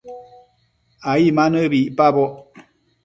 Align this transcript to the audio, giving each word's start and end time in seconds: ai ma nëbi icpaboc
ai 1.11 1.25
ma 1.35 1.43
nëbi 1.53 1.79
icpaboc 1.87 2.33